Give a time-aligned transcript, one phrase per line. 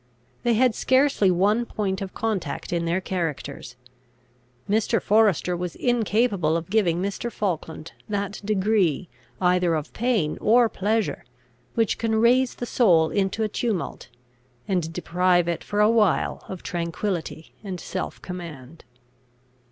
[0.41, 3.75] They had scarcely one point of contact in their characters.
[4.67, 4.99] Mr.
[4.99, 7.31] Forester was incapable of giving Mr.
[7.31, 9.09] Falkland that degree
[9.39, 11.23] either of pain or pleasure,
[11.75, 14.09] which can raise the soul into a tumult,
[14.67, 18.83] and deprive it for a while of tranquillity and self command.